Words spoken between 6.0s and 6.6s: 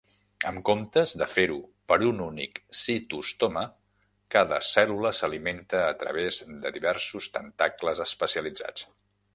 través